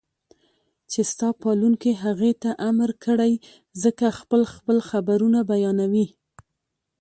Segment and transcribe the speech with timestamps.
[0.91, 3.33] چې ستا پالونکي هغې ته امر کړی
[3.83, 6.07] زکه خپل خپل خبرونه بيانوي